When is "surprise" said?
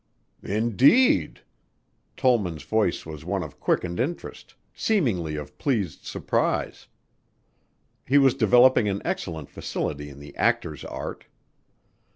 6.05-6.87